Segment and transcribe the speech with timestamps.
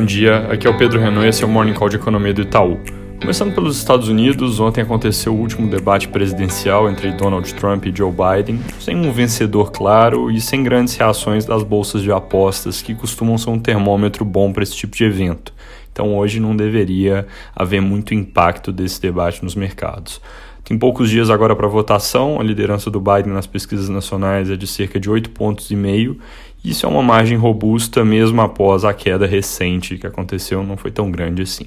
[0.00, 2.32] Bom dia, aqui é o Pedro Renault e esse é o Morning Call de Economia
[2.32, 2.80] do Itaú.
[3.20, 8.10] Começando pelos Estados Unidos, ontem aconteceu o último debate presidencial entre Donald Trump e Joe
[8.10, 13.36] Biden, sem um vencedor claro e sem grandes reações das bolsas de apostas, que costumam
[13.36, 15.52] ser um termômetro bom para esse tipo de evento.
[15.92, 20.18] Então hoje não deveria haver muito impacto desse debate nos mercados.
[20.64, 24.66] Tem poucos dias agora para votação, a liderança do Biden nas pesquisas nacionais é de
[24.66, 26.18] cerca de 8 pontos e meio.
[26.62, 31.10] Isso é uma margem robusta mesmo após a queda recente que aconteceu, não foi tão
[31.10, 31.66] grande assim.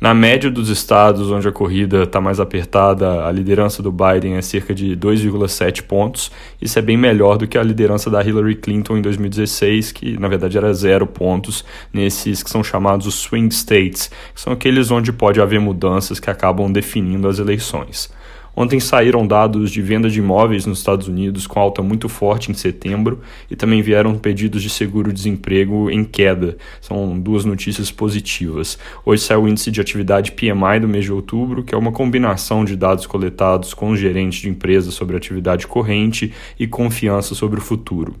[0.00, 4.42] Na média dos estados onde a corrida está mais apertada, a liderança do Biden é
[4.42, 6.32] cerca de 2,7 pontos.
[6.60, 10.26] Isso é bem melhor do que a liderança da Hillary Clinton em 2016, que na
[10.26, 15.12] verdade era zero pontos nesses que são chamados os swing states, que são aqueles onde
[15.12, 18.10] pode haver mudanças que acabam definindo as eleições.
[18.60, 22.54] Ontem saíram dados de venda de imóveis nos Estados Unidos com alta muito forte em
[22.54, 26.58] setembro e também vieram pedidos de seguro-desemprego em queda.
[26.78, 28.78] São duas notícias positivas.
[29.02, 32.62] Hoje saiu o índice de atividade PMI do mês de outubro, que é uma combinação
[32.62, 38.14] de dados coletados com gerentes de empresas sobre atividade corrente e confiança sobre o futuro.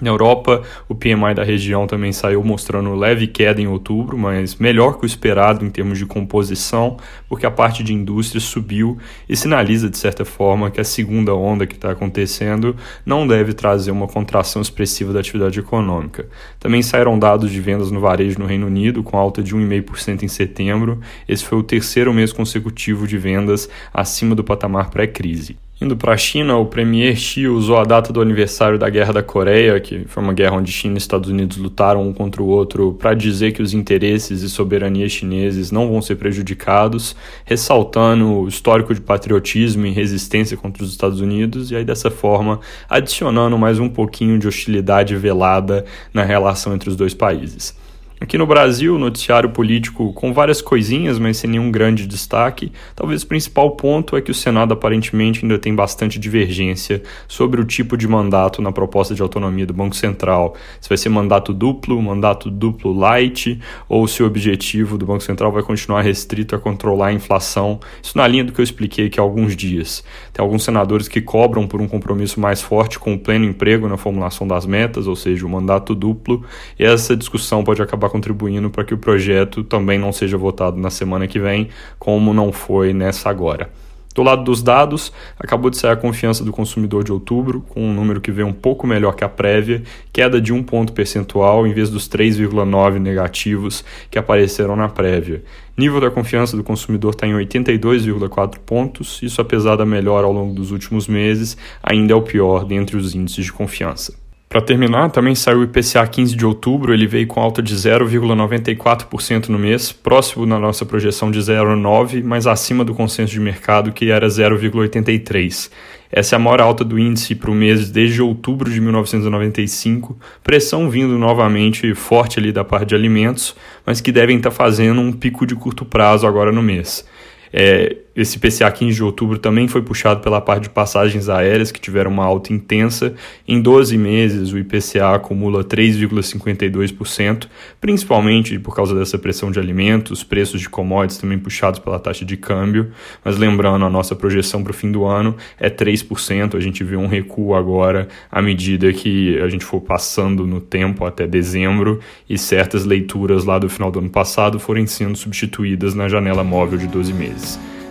[0.00, 4.98] Na Europa, o PMI da região também saiu mostrando leve queda em outubro, mas melhor
[4.98, 6.96] que o esperado em termos de composição,
[7.28, 8.96] porque a parte de indústria subiu
[9.28, 13.90] e sinaliza, de certa forma, que a segunda onda que está acontecendo não deve trazer
[13.90, 16.26] uma contração expressiva da atividade econômica.
[16.58, 20.28] Também saíram dados de vendas no varejo no Reino Unido, com alta de 1,5% em
[20.28, 21.00] setembro.
[21.28, 25.56] Esse foi o terceiro mês consecutivo de vendas acima do patamar pré-crise.
[25.80, 29.22] Indo para a China, o premier Xi usou a data do aniversário da Guerra da
[29.22, 32.92] Coreia, que foi uma guerra onde China e Estados Unidos lutaram um contra o outro,
[32.92, 38.94] para dizer que os interesses e soberania chineses não vão ser prejudicados, ressaltando o histórico
[38.94, 43.88] de patriotismo e resistência contra os Estados Unidos, e aí dessa forma adicionando mais um
[43.88, 47.74] pouquinho de hostilidade velada na relação entre os dois países.
[48.22, 52.70] Aqui no Brasil, noticiário político com várias coisinhas, mas sem nenhum grande destaque.
[52.94, 57.64] Talvez o principal ponto é que o Senado aparentemente ainda tem bastante divergência sobre o
[57.64, 60.54] tipo de mandato na proposta de autonomia do Banco Central.
[60.82, 65.50] Se vai ser mandato duplo, mandato duplo light, ou se o objetivo do Banco Central
[65.50, 67.80] vai continuar restrito a controlar a inflação.
[68.02, 70.04] Isso na linha do que eu expliquei aqui há alguns dias.
[70.30, 73.96] Tem alguns senadores que cobram por um compromisso mais forte com o pleno emprego na
[73.96, 76.44] formulação das metas, ou seja, o mandato duplo,
[76.78, 80.90] e essa discussão pode acabar contribuindo para que o projeto também não seja votado na
[80.90, 83.70] semana que vem, como não foi nessa agora.
[84.12, 87.94] Do lado dos dados, acabou de sair a confiança do consumidor de outubro, com um
[87.94, 91.72] número que veio um pouco melhor que a prévia, queda de um ponto percentual em
[91.72, 95.44] vez dos 3,9 negativos que apareceram na prévia.
[95.76, 100.52] Nível da confiança do consumidor está em 82,4 pontos, isso apesar da melhora ao longo
[100.52, 104.12] dos últimos meses, ainda é o pior dentre os índices de confiança.
[104.50, 109.46] Para terminar, também saiu o IPCA 15 de outubro, ele veio com alta de 0,94%
[109.46, 114.10] no mês, próximo da nossa projeção de 0,9%, mas acima do consenso de mercado, que
[114.10, 115.70] era 0,83%.
[116.10, 120.90] Essa é a maior alta do índice para o mês desde outubro de 1995, pressão
[120.90, 123.54] vindo novamente forte ali da parte de alimentos,
[123.86, 127.06] mas que devem estar fazendo um pico de curto prazo agora no mês.
[127.52, 131.80] É, esse PCA 15 de outubro também foi puxado pela parte de passagens aéreas, que
[131.80, 133.14] tiveram uma alta intensa.
[133.46, 137.46] Em 12 meses, o IPCA acumula 3,52%,
[137.80, 142.36] principalmente por causa dessa pressão de alimentos, preços de commodities também puxados pela taxa de
[142.36, 142.90] câmbio.
[143.24, 146.56] Mas lembrando, a nossa projeção para o fim do ano é 3%.
[146.56, 151.04] A gente vê um recuo agora à medida que a gente for passando no tempo
[151.04, 156.08] até dezembro e certas leituras lá do final do ano passado forem sendo substituídas na
[156.08, 157.69] janela móvel de 12 meses.